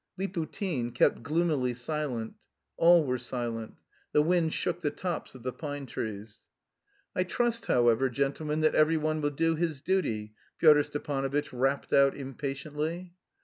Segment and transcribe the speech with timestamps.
[0.17, 2.33] Liputin kept gloomily silent.
[2.75, 3.75] All were silent.
[4.13, 6.41] The wind shook the tops of the pine trees.
[7.15, 12.17] "I trust, however, gentlemen, that every one will do his duty," Pyotr Stepanovitch rapped out
[12.17, 13.13] impatiently.